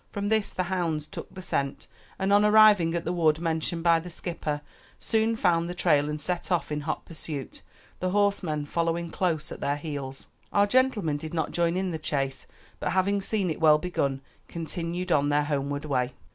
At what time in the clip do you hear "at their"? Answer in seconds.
9.51-9.77